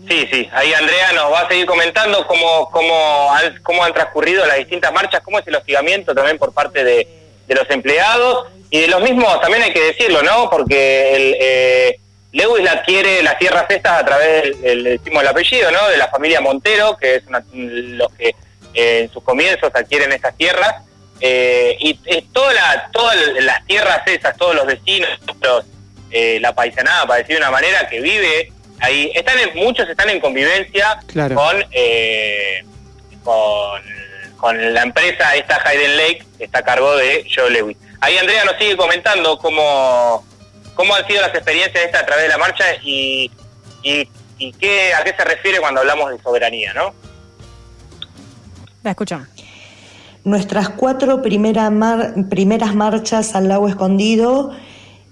Sí, 0.09 0.27
sí, 0.31 0.47
ahí 0.53 0.73
Andrea 0.73 1.13
nos 1.13 1.31
va 1.31 1.41
a 1.41 1.47
seguir 1.47 1.67
comentando 1.67 2.25
cómo, 2.27 2.69
cómo, 2.71 3.29
cómo 3.61 3.83
han 3.83 3.93
transcurrido 3.93 4.45
las 4.47 4.57
distintas 4.57 4.91
marchas, 4.91 5.21
cómo 5.23 5.37
es 5.37 5.47
el 5.47 5.55
hostigamiento 5.55 6.15
también 6.15 6.37
por 6.37 6.51
parte 6.51 6.83
de 6.83 7.24
de 7.47 7.55
los 7.55 7.69
empleados 7.69 8.47
y 8.69 8.81
de 8.81 8.87
los 8.87 9.01
mismos, 9.01 9.39
también 9.41 9.63
hay 9.63 9.73
que 9.73 9.83
decirlo, 9.83 10.21
¿no? 10.23 10.49
Porque 10.49 11.15
el, 11.15 11.37
eh, 11.39 11.99
Lewis 12.31 12.67
adquiere 12.67 13.23
las 13.23 13.37
tierras 13.37 13.65
estas 13.69 14.01
a 14.01 14.05
través 14.05 14.61
del, 14.61 14.83
del, 14.83 15.27
apellido, 15.27 15.71
¿no? 15.71 15.87
De 15.87 15.97
la 15.97 16.09
familia 16.09 16.41
Montero, 16.41 16.97
que 16.97 17.15
es 17.15 17.23
los 17.27 18.11
que 18.13 18.35
eh, 18.73 19.01
en 19.03 19.13
sus 19.13 19.23
comienzos 19.23 19.71
adquieren 19.73 20.11
estas 20.11 20.35
tierras. 20.35 20.83
Eh, 21.21 21.77
y 21.79 21.93
toda 22.33 22.89
todas 22.91 23.15
las 23.39 23.65
tierras 23.65 24.01
esas, 24.05 24.35
todos 24.35 24.53
los 24.53 24.65
vecinos, 24.65 25.09
la 26.41 26.53
paisanada, 26.53 27.07
para 27.07 27.19
decir 27.19 27.35
de 27.35 27.41
una 27.41 27.51
manera, 27.51 27.87
que 27.87 28.01
vive 28.01 28.51
ahí, 28.79 29.11
están 29.15 29.37
muchos 29.55 29.87
están 29.87 30.09
en 30.09 30.19
convivencia 30.19 30.99
con, 31.13 31.63
con 33.23 33.81
con 34.37 34.73
la 34.73 34.83
empresa 34.83 35.35
esta 35.35 35.59
Hayden 35.65 35.97
Lake, 35.97 36.25
que 36.37 36.45
está 36.45 36.59
a 36.59 36.63
cargo 36.63 36.95
de 36.95 37.27
Joe 37.33 37.49
Lewis. 37.49 37.77
Ahí 38.01 38.17
Andrea 38.17 38.45
nos 38.45 38.57
sigue 38.57 38.77
comentando 38.77 39.37
cómo, 39.37 40.25
cómo 40.75 40.95
han 40.95 41.07
sido 41.07 41.21
las 41.21 41.33
experiencias 41.33 41.85
esta 41.85 41.99
a 41.99 42.05
través 42.05 42.23
de 42.23 42.29
la 42.29 42.37
marcha 42.37 42.65
y, 42.83 43.31
y, 43.83 44.53
qué, 44.53 44.93
a 44.93 45.03
qué 45.03 45.13
se 45.17 45.23
refiere 45.23 45.59
cuando 45.59 45.81
hablamos 45.81 46.11
de 46.11 46.21
soberanía, 46.21 46.73
¿no? 46.73 46.93
La 48.83 48.91
escuchamos. 48.91 49.27
Nuestras 50.23 50.69
cuatro 50.69 51.21
primeras 51.21 51.71
marchas 52.75 53.35
al 53.35 53.47
lago 53.47 53.67
escondido 53.67 54.51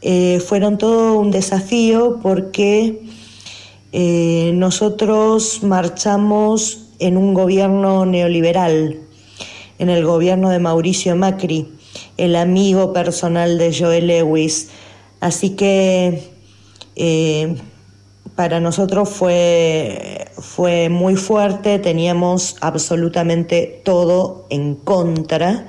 eh, 0.02 0.42
fueron 0.46 0.78
todo 0.78 1.14
un 1.14 1.32
desafío 1.32 2.20
porque 2.22 3.00
eh, 3.92 4.52
nosotros 4.54 5.64
marchamos 5.64 6.90
en 7.00 7.16
un 7.16 7.34
gobierno 7.34 8.06
neoliberal 8.06 9.00
en 9.84 9.90
el 9.90 10.06
gobierno 10.06 10.50
de 10.50 10.60
Mauricio 10.60 11.16
Macri, 11.16 11.68
el 12.18 12.36
amigo 12.36 12.94
personal 12.94 13.58
de 13.58 13.78
Joel 13.78 14.08
Lewis. 14.08 14.70
Así 15.20 15.52
que 15.52 16.32
eh, 16.96 17.56
para 18.36 18.60
nosotros 18.60 19.10
fue, 19.10 20.28
fue 20.38 20.90
muy 20.90 21.16
fuerte, 21.16 21.80
teníamos 21.80 22.56
absolutamente 22.62 23.82
todo 23.84 24.48
en 24.50 24.76
contra. 24.76 25.68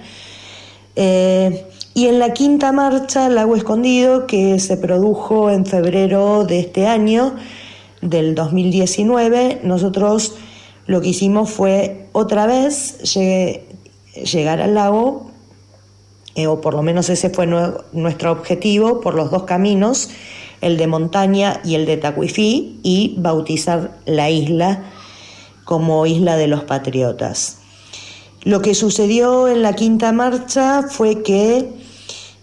Eh, 0.97 1.66
y 1.92 2.06
en 2.06 2.18
la 2.21 2.33
quinta 2.33 2.71
marcha, 2.71 3.28
Lago 3.28 3.56
Escondido, 3.56 4.26
que 4.26 4.61
se 4.61 4.76
produjo 4.76 5.50
en 5.50 5.66
febrero 5.66 6.44
de 6.44 6.61
este 6.61 6.87
año, 6.87 7.35
del 8.00 8.35
2019, 8.35 9.61
nosotros 9.64 10.35
lo 10.87 11.00
que 11.00 11.09
hicimos 11.09 11.50
fue 11.50 12.09
otra 12.12 12.47
vez, 12.47 12.99
llegué, 13.14 13.74
llegar 14.14 14.61
al 14.61 14.75
lago, 14.75 15.30
eh, 16.35 16.47
o 16.47 16.61
por 16.61 16.75
lo 16.75 16.83
menos 16.83 17.11
ese 17.11 17.30
fue 17.30 17.47
nuestro 17.92 18.33
objetivo, 18.33 19.00
por 19.00 19.14
los 19.14 19.30
dos 19.30 19.44
caminos, 19.44 20.11
el 20.61 20.76
de 20.76 20.87
montaña 20.87 21.61
y 21.64 21.75
el 21.75 21.87
de 21.87 21.97
Tacuifí, 21.97 22.80
y 22.83 23.14
bautizar 23.18 23.99
la 24.06 24.30
isla 24.30 24.85
como 25.64 26.06
Isla 26.06 26.37
de 26.37 26.47
los 26.47 26.64
Patriotas. 26.64 27.59
Lo 28.42 28.61
que 28.61 28.75
sucedió 28.75 29.49
en 29.49 29.62
la 29.62 29.73
quinta 29.75 30.12
marcha 30.12 30.83
fue 30.83 31.23
que 31.23 31.73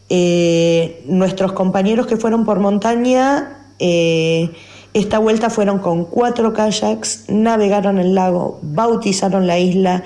eh, 0.10 1.04
nuestros 1.06 1.54
compañeros 1.54 2.08
que 2.08 2.18
fueron 2.18 2.44
por 2.44 2.60
montaña, 2.60 3.68
eh, 3.80 4.50
esta 4.94 5.20
vuelta 5.20 5.50
fueron 5.50 5.80
con 5.80 6.06
cuatro 6.06 6.54
kayaks, 6.54 7.26
navegaron 7.30 8.00
el 8.00 8.16
lago, 8.16 8.60
bautizaron 8.62 9.48
la 9.48 9.60
isla, 9.60 10.04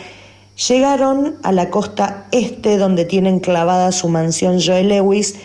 Llegaron 0.56 1.36
a 1.44 1.52
la 1.52 1.70
costa 1.70 2.28
este 2.32 2.78
donde 2.78 3.04
tienen 3.04 3.42
clavada 3.42 3.92
su 3.92 4.08
mansión 4.08 4.62
Joe 4.62 4.86
Lewis, 4.86 5.36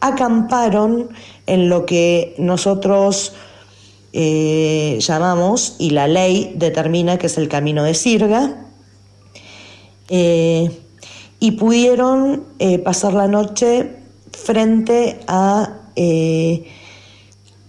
acamparon 0.00 1.10
en 1.46 1.68
lo 1.68 1.86
que 1.86 2.34
nosotros 2.38 3.34
eh, 4.12 4.98
llamamos, 5.00 5.76
y 5.78 5.90
la 5.90 6.08
ley 6.08 6.54
determina 6.56 7.18
que 7.18 7.28
es 7.28 7.38
el 7.38 7.48
camino 7.48 7.84
de 7.84 7.94
Sirga, 7.94 8.66
eh, 10.08 10.76
y 11.38 11.52
pudieron 11.52 12.42
eh, 12.58 12.80
pasar 12.80 13.12
la 13.12 13.28
noche 13.28 13.94
frente 14.32 15.20
a, 15.28 15.72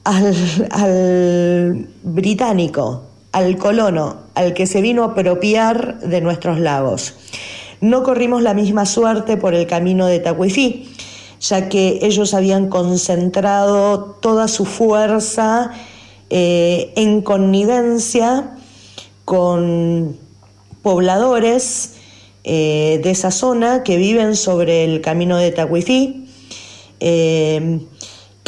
al 0.04 1.88
británico, 2.02 3.04
al 3.32 3.58
colono, 3.58 4.29
al 4.40 4.54
que 4.54 4.68
se 4.68 4.82
vino 4.82 5.04
a 5.04 5.08
apropiar 5.08 6.00
de 6.00 6.22
nuestros 6.22 6.60
lagos. 6.60 7.14
No 7.82 8.04
corrimos 8.04 8.42
la 8.42 8.54
misma 8.54 8.86
suerte 8.86 9.36
por 9.36 9.54
el 9.54 9.68
camino 9.68 10.06
de 10.06 10.20
Tacuifí, 10.20 10.90
ya 11.42 11.68
que 11.68 12.00
ellos 12.04 12.34
habían 12.34 12.70
concentrado 12.70 14.18
toda 14.22 14.48
su 14.48 14.64
fuerza 14.64 15.72
eh, 16.30 16.94
en 16.96 17.22
connivencia 17.22 18.56
con 19.26 20.16
pobladores 20.84 21.96
eh, 22.46 23.02
de 23.04 23.12
esa 23.12 23.32
zona 23.32 23.84
que 23.84 23.98
viven 23.98 24.38
sobre 24.38 24.86
el 24.86 25.02
camino 25.02 25.36
de 25.36 25.52
Tacuifí. 25.52 26.30
Eh, 27.02 27.82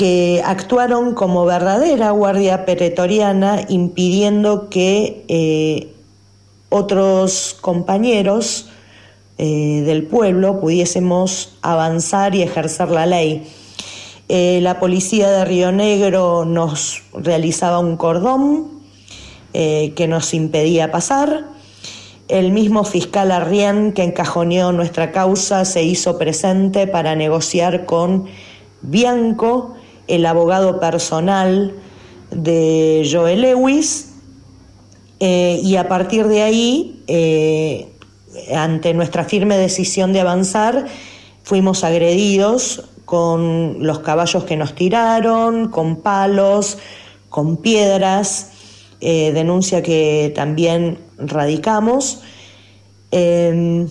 que 0.01 0.41
actuaron 0.43 1.13
como 1.13 1.45
verdadera 1.45 2.09
guardia 2.09 2.65
pretoriana 2.65 3.67
impidiendo 3.69 4.67
que 4.67 5.25
eh, 5.27 5.93
otros 6.69 7.55
compañeros 7.61 8.67
eh, 9.37 9.83
del 9.85 10.07
pueblo 10.07 10.59
pudiésemos 10.59 11.55
avanzar 11.61 12.33
y 12.33 12.41
ejercer 12.41 12.89
la 12.89 13.05
ley. 13.05 13.47
Eh, 14.27 14.57
la 14.63 14.79
policía 14.79 15.29
de 15.29 15.45
Río 15.45 15.71
Negro 15.71 16.45
nos 16.45 17.03
realizaba 17.13 17.77
un 17.77 17.95
cordón 17.95 18.81
que 19.53 20.07
nos 20.09 20.33
impedía 20.33 20.89
pasar. 20.89 21.45
El 22.27 22.51
mismo 22.51 22.85
fiscal 22.85 23.31
Arrién 23.31 23.93
que 23.93 24.01
encajoneó 24.01 24.71
nuestra 24.71 25.11
causa 25.11 25.63
se 25.63 25.83
hizo 25.83 26.17
presente 26.17 26.87
para 26.87 27.15
negociar 27.15 27.85
con 27.85 28.25
Bianco 28.81 29.75
el 30.07 30.25
abogado 30.25 30.79
personal 30.79 31.75
de 32.31 33.07
Joel 33.11 33.41
Lewis 33.41 34.11
eh, 35.19 35.59
y 35.63 35.75
a 35.75 35.87
partir 35.87 36.27
de 36.27 36.41
ahí, 36.41 37.03
eh, 37.05 37.93
ante 38.55 38.93
nuestra 38.95 39.23
firme 39.23 39.55
decisión 39.57 40.13
de 40.13 40.21
avanzar, 40.21 40.87
fuimos 41.43 41.83
agredidos 41.83 42.89
con 43.05 43.85
los 43.85 43.99
caballos 43.99 44.45
que 44.45 44.57
nos 44.57 44.73
tiraron, 44.73 45.69
con 45.69 45.97
palos, 45.97 46.79
con 47.29 47.57
piedras, 47.57 48.51
eh, 48.99 49.31
denuncia 49.31 49.83
que 49.83 50.31
también 50.33 50.97
radicamos. 51.17 52.21
Em, 53.11 53.87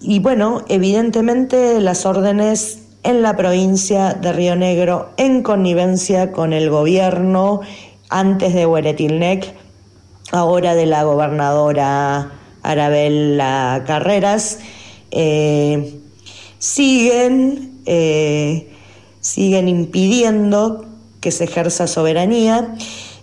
y 0.00 0.18
bueno, 0.18 0.64
evidentemente 0.68 1.80
las 1.80 2.04
órdenes 2.06 2.85
en 3.06 3.22
la 3.22 3.36
provincia 3.36 4.14
de 4.14 4.32
Río 4.32 4.56
Negro, 4.56 5.10
en 5.16 5.44
connivencia 5.44 6.32
con 6.32 6.52
el 6.52 6.70
gobierno, 6.70 7.60
antes 8.08 8.52
de 8.52 8.66
Hueretilnec, 8.66 9.54
ahora 10.32 10.74
de 10.74 10.86
la 10.86 11.04
gobernadora 11.04 12.32
Arabella 12.64 13.84
Carreras, 13.86 14.58
eh, 15.12 16.00
siguen, 16.58 17.80
eh, 17.86 18.72
siguen 19.20 19.68
impidiendo 19.68 20.84
que 21.20 21.30
se 21.30 21.44
ejerza 21.44 21.86
soberanía. 21.86 22.74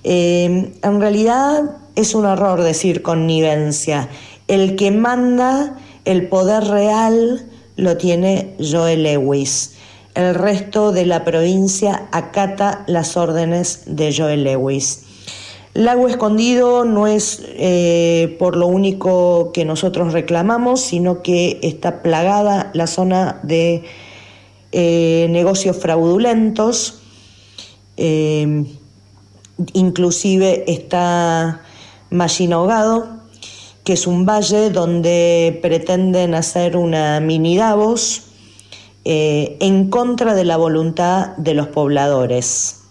Eh, 0.06 0.72
en 0.82 1.02
realidad 1.02 1.76
es 1.96 2.16
un 2.16 2.26
error 2.26 2.64
decir 2.64 3.02
connivencia. 3.02 4.08
El 4.48 4.78
que 4.78 4.92
manda 4.92 5.78
el 6.06 6.30
poder 6.30 6.64
real 6.64 7.50
lo 7.76 7.98
tiene 7.98 8.56
Joel 8.60 9.04
Lewis. 9.04 9.76
El 10.16 10.36
resto 10.36 10.92
de 10.92 11.06
la 11.06 11.26
provincia 11.26 12.08
acata 12.12 12.84
las 12.88 13.18
órdenes 13.18 13.84
de 13.88 14.14
Joel 14.16 14.44
Lewis. 14.44 15.06
Lago 15.74 16.08
Escondido 16.08 16.86
no 16.86 17.08
es 17.08 17.42
eh, 17.48 18.36
por 18.38 18.56
lo 18.56 18.68
único 18.68 19.52
que 19.54 19.66
nosotros 19.66 20.14
reclamamos, 20.14 20.82
sino 20.82 21.24
que 21.24 21.60
está 21.64 22.04
plagada 22.04 22.70
la 22.76 22.86
zona 22.86 23.40
de 23.42 23.84
eh, 24.72 25.28
negocios 25.32 25.76
fraudulentos. 25.78 27.00
Eh, 27.98 28.66
inclusive 29.74 30.72
está 30.72 31.62
Mallinogado, 32.12 33.23
que 33.84 33.94
es 33.94 34.08
un 34.08 34.26
valle 34.26 34.70
donde 34.70 35.60
pretenden 35.62 36.36
hacer 36.36 36.78
una 36.78 37.20
mini 37.20 37.58
Davos 37.58 38.24
en 39.06 39.90
contra 39.90 40.34
de 40.34 40.46
la 40.46 40.56
voluntad 40.56 41.36
de 41.38 41.54
los 41.54 41.68
pobladores 41.68 42.84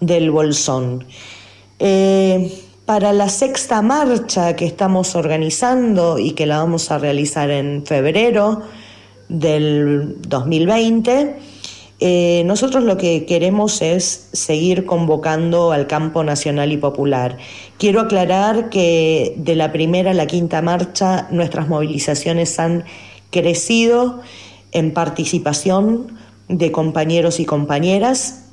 del 0.00 0.30
Bolsón. 0.30 1.04
Eh, 1.78 2.52
para 2.84 3.12
la 3.12 3.28
sexta 3.28 3.82
marcha 3.82 4.56
que 4.56 4.66
estamos 4.66 5.14
organizando 5.14 6.18
y 6.18 6.32
que 6.32 6.46
la 6.46 6.58
vamos 6.58 6.90
a 6.90 6.98
realizar 6.98 7.50
en 7.50 7.86
febrero 7.86 8.62
del 9.28 10.16
2020, 10.26 11.38
eh, 12.02 12.44
nosotros 12.46 12.82
lo 12.84 12.96
que 12.96 13.26
queremos 13.26 13.82
es 13.82 14.30
seguir 14.32 14.86
convocando 14.86 15.70
al 15.70 15.86
campo 15.86 16.24
nacional 16.24 16.72
y 16.72 16.78
popular. 16.78 17.36
Quiero 17.76 18.00
aclarar 18.00 18.70
que 18.70 19.34
de 19.36 19.54
la 19.54 19.70
primera 19.70 20.12
a 20.12 20.14
la 20.14 20.26
quinta 20.26 20.62
marcha 20.62 21.28
nuestras 21.30 21.68
movilizaciones 21.68 22.58
han 22.58 22.84
crecido 23.30 24.22
en 24.72 24.94
participación 24.94 26.16
de 26.48 26.72
compañeros 26.72 27.38
y 27.38 27.44
compañeras, 27.44 28.46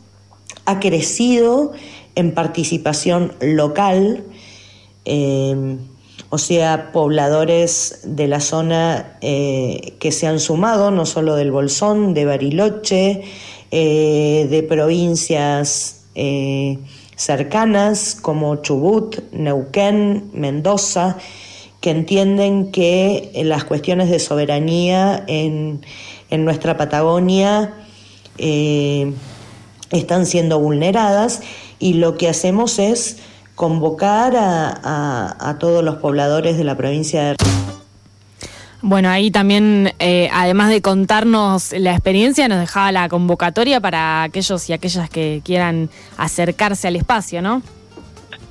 ha 0.66 0.82
crecido 0.82 1.72
en 2.16 2.34
participación 2.34 3.32
local, 3.40 4.26
eh, 5.06 5.78
o 6.30 6.38
sea, 6.38 6.92
pobladores 6.92 8.02
de 8.04 8.28
la 8.28 8.42
zona 8.42 9.18
eh, 9.22 9.94
que 10.00 10.12
se 10.12 10.28
han 10.28 10.40
sumado, 10.40 10.92
no 10.92 11.06
solo 11.06 11.36
del 11.36 11.52
Bolsón, 11.52 12.14
de 12.14 12.26
Bariloche, 12.26 13.24
eh, 13.72 14.48
de 14.50 14.64
provincias 14.64 15.94
cercanas 17.16 18.18
como 18.20 18.56
Chubut, 18.56 19.20
Neuquén, 19.32 20.32
Mendoza, 20.34 21.18
que 21.80 21.92
entienden 21.92 22.72
que 22.72 23.32
las 23.46 23.66
cuestiones 23.66 24.10
de 24.10 24.18
soberanía 24.18 25.24
en, 25.28 25.82
en 26.32 26.44
nuestra 26.44 26.76
Patagonia 26.76 27.76
están 29.92 30.26
siendo 30.26 30.60
vulneradas 30.60 31.42
y 31.78 31.94
lo 31.94 32.18
que 32.18 32.30
hacemos 32.30 32.80
es 32.80 33.18
convocar 33.58 34.34
a, 34.38 35.58
todos 35.60 35.84
los 35.84 35.96
pobladores 35.96 36.60
de 36.60 36.64
la 36.64 36.78
provincia 36.78 37.24
de... 37.24 37.36
Bueno, 38.82 39.10
ahí 39.10 39.32
también, 39.32 39.96
eh, 39.98 40.30
además 40.32 40.70
de 40.70 40.84
contarnos 40.84 41.72
la 41.74 41.92
experiencia, 41.92 42.48
nos 42.48 42.60
dejaba 42.60 42.92
la 42.92 43.10
convocatoria 43.10 43.82
para 43.82 44.22
aquellos 44.22 44.70
y 44.70 44.74
aquellas 44.74 45.10
que 45.10 45.42
quieran 45.44 45.90
acercarse 46.18 46.88
al 46.88 46.98
espacio, 46.98 47.42
¿no? 47.42 47.64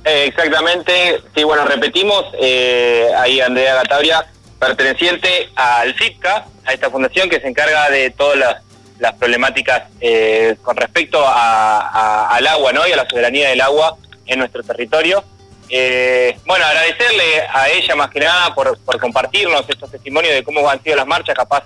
Eh, 0.03 0.25
exactamente, 0.27 1.21
sí, 1.33 1.43
bueno, 1.45 1.63
repetimos, 1.63 2.25
eh, 2.41 3.07
ahí 3.17 3.39
Andrea 3.39 3.75
Gatavria, 3.75 4.27
perteneciente 4.59 5.49
al 5.55 5.93
FIPCA, 5.93 6.47
a 6.65 6.73
esta 6.73 6.89
fundación 6.89 7.29
que 7.29 7.39
se 7.39 7.47
encarga 7.47 7.89
de 7.89 8.09
todas 8.09 8.37
las 8.37 8.57
las 8.99 9.13
problemáticas 9.13 9.83
eh, 10.01 10.55
con 10.63 10.75
respecto 10.75 11.23
al 11.23 12.47
agua 12.47 12.73
¿no? 12.73 12.87
y 12.87 12.91
a 12.91 12.95
la 12.95 13.07
soberanía 13.07 13.49
del 13.49 13.61
agua 13.61 13.95
en 14.27 14.39
nuestro 14.39 14.63
territorio. 14.63 15.23
Eh, 15.69 16.37
bueno, 16.45 16.65
agradecerle 16.65 17.41
a 17.53 17.69
ella 17.69 17.95
más 17.95 18.09
que 18.09 18.19
nada 18.19 18.53
por, 18.53 18.79
compartirnos 18.99 19.65
estos 19.67 19.91
testimonios 19.91 20.33
de 20.33 20.43
cómo 20.43 20.67
han 20.69 20.81
sido 20.83 20.95
las 20.95 21.07
marchas, 21.07 21.35
capaz 21.35 21.63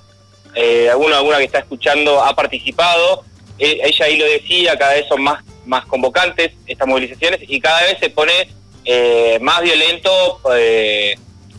eh, 0.56 0.89
alguno 0.89 1.15
alguna 1.15 1.38
que 1.38 1.45
está 1.45 1.60
escuchando 1.60 2.24
ha 2.24 2.36
participado. 2.36 3.24
ella 3.58 4.06
ahí 4.06 4.17
lo 4.17 4.26
decía, 4.26 4.78
cada 4.78 4.93
vez 4.93 5.08
son 5.08 5.21
más, 5.21 5.43
más 5.65 5.86
convocantes 5.86 6.52
estas 6.65 6.88
movilizaciones 6.88 7.41
y 7.47 7.60
cada 7.60 7.82
vez 7.84 7.97
se 8.00 8.10
pone 8.10 8.50
más 9.39 9.62
violento 9.62 10.41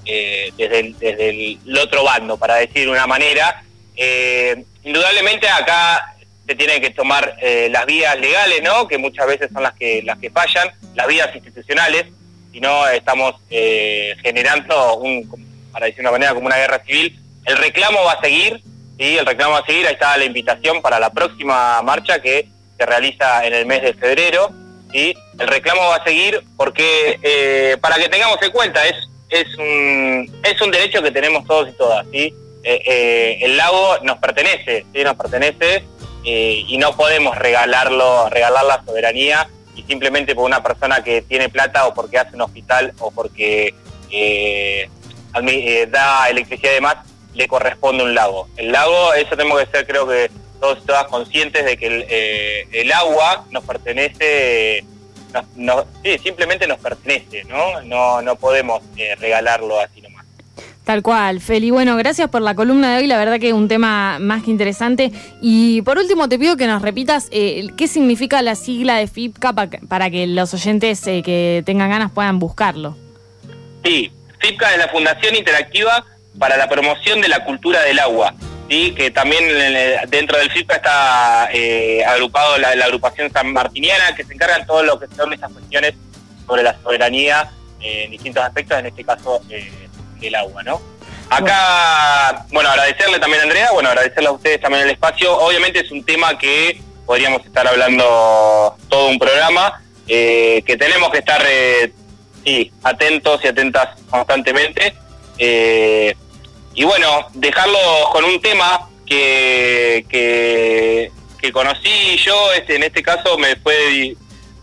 desde, 0.04 0.80
el, 0.80 0.98
desde 0.98 1.28
el 1.30 1.78
otro 1.78 2.02
bando, 2.02 2.36
para 2.36 2.56
decir 2.56 2.84
de 2.86 2.90
una 2.90 3.06
manera. 3.06 3.62
Eh, 3.96 4.64
indudablemente 4.84 5.48
acá 5.48 6.11
se 6.52 6.56
tienen 6.56 6.82
que 6.82 6.90
tomar 6.90 7.36
eh, 7.40 7.68
las 7.70 7.86
vías 7.86 8.18
legales, 8.20 8.62
¿no? 8.62 8.86
Que 8.86 8.98
muchas 8.98 9.26
veces 9.26 9.48
son 9.50 9.62
las 9.62 9.72
que 9.72 10.02
las 10.02 10.18
que 10.18 10.30
fallan, 10.30 10.70
las 10.94 11.06
vías 11.06 11.34
institucionales, 11.34 12.04
si 12.52 12.60
no 12.60 12.86
estamos 12.88 13.36
eh, 13.48 14.14
generando 14.22 14.96
un, 14.96 15.26
para 15.72 15.86
decir 15.86 16.02
de 16.02 16.02
una 16.02 16.10
manera, 16.10 16.34
como 16.34 16.48
una 16.48 16.58
guerra 16.58 16.82
civil. 16.84 17.18
El 17.46 17.56
reclamo 17.56 18.04
va 18.04 18.12
a 18.12 18.20
seguir, 18.20 18.62
sí, 18.98 19.16
el 19.16 19.24
reclamo 19.24 19.52
va 19.52 19.60
a 19.60 19.64
seguir. 19.64 19.86
Ahí 19.86 19.94
está 19.94 20.14
la 20.18 20.26
invitación 20.26 20.82
para 20.82 21.00
la 21.00 21.10
próxima 21.10 21.80
marcha 21.80 22.20
que 22.20 22.48
se 22.76 22.84
realiza 22.84 23.46
en 23.46 23.54
el 23.54 23.64
mes 23.64 23.80
de 23.80 23.94
febrero. 23.94 24.50
¿sí? 24.92 25.14
El 25.38 25.48
reclamo 25.48 25.80
va 25.88 25.96
a 25.96 26.04
seguir 26.04 26.44
porque, 26.58 27.18
eh, 27.22 27.78
para 27.80 27.96
que 27.96 28.10
tengamos 28.10 28.36
en 28.42 28.50
cuenta, 28.50 28.86
es, 28.86 28.96
es, 29.30 29.56
un, 29.56 30.40
es 30.44 30.60
un 30.60 30.70
derecho 30.70 31.02
que 31.02 31.12
tenemos 31.12 31.46
todos 31.46 31.70
y 31.70 31.72
todas. 31.72 32.06
¿sí? 32.12 32.34
El 32.62 33.56
lago 33.56 33.96
nos 34.02 34.18
pertenece, 34.18 34.84
¿sí? 34.92 35.02
nos 35.02 35.16
pertenece 35.16 35.82
eh, 36.24 36.64
y 36.66 36.78
no 36.78 36.96
podemos 36.96 37.36
regalarlo, 37.36 38.28
regalar 38.30 38.64
la 38.64 38.84
soberanía 38.84 39.48
y 39.74 39.82
simplemente 39.82 40.34
por 40.34 40.44
una 40.44 40.62
persona 40.62 41.02
que 41.02 41.22
tiene 41.22 41.48
plata 41.48 41.86
o 41.86 41.94
porque 41.94 42.18
hace 42.18 42.34
un 42.34 42.42
hospital 42.42 42.92
o 42.98 43.10
porque 43.10 43.74
da 45.90 46.28
electricidad 46.28 46.72
y 46.72 46.74
demás, 46.74 46.96
le 47.34 47.48
corresponde 47.48 48.04
un 48.04 48.14
lago. 48.14 48.48
El 48.56 48.72
lago, 48.72 49.14
eso 49.14 49.36
tenemos 49.36 49.58
que 49.60 49.70
ser 49.70 49.86
creo 49.86 50.06
que 50.06 50.30
todos 50.60 50.78
y 50.78 50.86
todas 50.86 51.06
conscientes 51.06 51.64
de 51.64 51.76
que 51.76 52.68
el, 52.70 52.92
agua 52.92 53.46
nos 53.50 53.64
pertenece, 53.64 54.84
sí, 56.04 56.18
simplemente 56.18 56.68
nos 56.68 56.78
pertenece, 56.78 57.44
¿no? 57.44 57.80
No, 57.82 58.22
no 58.22 58.36
podemos 58.36 58.82
regalarlo 59.18 59.80
así 59.80 60.00
nomás. 60.00 60.21
Tal 60.84 61.02
cual, 61.02 61.40
Feli. 61.40 61.70
Bueno, 61.70 61.96
gracias 61.96 62.28
por 62.28 62.42
la 62.42 62.56
columna 62.56 62.92
de 62.92 62.98
hoy, 62.98 63.06
la 63.06 63.16
verdad 63.16 63.38
que 63.38 63.52
un 63.52 63.68
tema 63.68 64.18
más 64.18 64.42
que 64.42 64.50
interesante. 64.50 65.12
Y 65.40 65.80
por 65.82 65.96
último, 65.96 66.28
te 66.28 66.40
pido 66.40 66.56
que 66.56 66.66
nos 66.66 66.82
repitas 66.82 67.28
eh, 67.30 67.68
qué 67.76 67.86
significa 67.86 68.42
la 68.42 68.56
sigla 68.56 68.96
de 68.96 69.06
FIPCA 69.06 69.52
para 69.52 70.10
que 70.10 70.26
los 70.26 70.52
oyentes 70.54 71.06
eh, 71.06 71.22
que 71.24 71.62
tengan 71.64 71.88
ganas 71.88 72.10
puedan 72.10 72.40
buscarlo. 72.40 72.96
Sí, 73.84 74.10
FIPCA 74.40 74.72
es 74.72 74.78
la 74.78 74.88
Fundación 74.88 75.36
Interactiva 75.36 76.04
para 76.36 76.56
la 76.56 76.68
Promoción 76.68 77.20
de 77.20 77.28
la 77.28 77.44
Cultura 77.44 77.82
del 77.82 78.00
Agua, 78.00 78.34
¿sí? 78.68 78.92
que 78.96 79.12
también 79.12 79.44
dentro 80.08 80.36
del 80.38 80.50
FIPCA 80.50 80.76
está 80.76 81.48
eh, 81.52 82.04
agrupado 82.04 82.58
la, 82.58 82.70
agrupación 82.70 83.32
San 83.32 83.52
Martiniana, 83.52 84.16
que 84.16 84.24
se 84.24 84.34
encarga 84.34 84.58
de 84.58 84.66
todo 84.66 84.82
lo 84.82 84.98
que 84.98 85.06
son 85.14 85.32
esas 85.32 85.52
cuestiones 85.52 85.94
sobre 86.44 86.64
la 86.64 86.76
soberanía 86.82 87.52
en 87.80 88.10
distintos 88.10 88.42
aspectos, 88.42 88.78
en 88.78 88.86
este 88.86 89.04
caso 89.04 89.40
el 90.28 90.34
agua, 90.34 90.62
¿no? 90.62 90.80
Acá, 91.32 92.44
bueno, 92.50 92.68
agradecerle 92.68 93.18
también 93.18 93.40
a 93.40 93.44
Andrea, 93.44 93.72
bueno, 93.72 93.88
agradecerle 93.88 94.28
a 94.28 94.32
ustedes 94.32 94.60
también 94.60 94.84
el 94.84 94.90
espacio. 94.90 95.34
Obviamente 95.38 95.80
es 95.80 95.90
un 95.90 96.04
tema 96.04 96.36
que 96.36 96.78
podríamos 97.06 97.44
estar 97.46 97.66
hablando 97.66 98.76
todo 98.90 99.08
un 99.08 99.18
programa, 99.18 99.82
eh, 100.08 100.62
que 100.66 100.76
tenemos 100.76 101.10
que 101.10 101.18
estar 101.18 101.42
eh, 101.48 101.90
sí, 102.44 102.70
atentos 102.82 103.40
y 103.44 103.48
atentas 103.48 103.98
constantemente. 104.10 104.94
Eh, 105.38 106.14
y 106.74 106.84
bueno, 106.84 107.28
dejarlo 107.32 107.78
con 108.12 108.24
un 108.24 108.38
tema 108.42 108.90
que, 109.06 110.04
que, 110.10 111.52
conocí 111.52 112.16
yo, 112.18 112.52
este, 112.52 112.76
en 112.76 112.82
este 112.82 113.02
caso 113.02 113.36
me 113.36 113.56
fue 113.56 114.14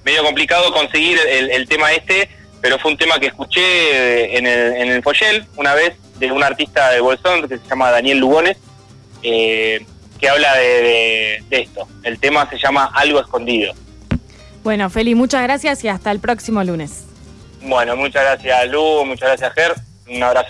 medio 0.06 0.24
complicado 0.24 0.72
conseguir 0.72 1.20
el 1.28 1.68
tema 1.68 1.92
este, 1.94 2.30
pero 2.62 2.78
fue 2.80 2.92
un 2.92 2.98
tema 2.98 3.20
que 3.20 3.28
escuché 3.28 4.38
en 4.38 4.46
el, 4.48 4.76
en 4.76 4.90
el 4.90 5.04
Foyel 5.04 5.46
una 5.58 5.74
vez 5.74 5.94
de 6.20 6.32
un 6.32 6.44
artista 6.44 6.90
de 6.92 7.00
Bolsón 7.00 7.48
que 7.48 7.58
se 7.58 7.68
llama 7.70 7.92
Daniel 7.92 8.20
Lugones, 8.20 8.58
eh, 9.24 9.86
que 10.20 10.30
habla 10.30 10.54
de, 10.58 10.64
de- 10.82 11.44
de 11.50 11.62
esto. 11.62 11.88
El 12.04 12.20
tema 12.20 12.50
se 12.50 12.58
llama 12.58 12.92
Algo 12.94 13.20
Escondido. 13.22 13.74
Bueno, 14.64 14.90
Feli, 14.90 15.16
muchas 15.16 15.44
gracias 15.44 15.84
y 15.86 15.88
hasta 15.88 16.12
el 16.12 16.20
próximo 16.20 16.62
lunes. 16.64 17.06
Bueno, 17.62 17.96
muchas 17.96 18.24
gracias 18.24 18.68
Lu, 18.70 19.06
muchas 19.06 19.30
gracias 19.30 19.54
Ger, 19.54 19.74
un 20.16 20.22
abrazo. 20.24 20.34